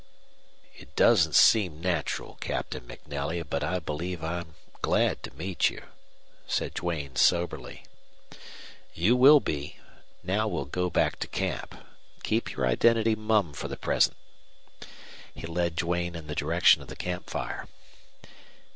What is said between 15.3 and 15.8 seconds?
He led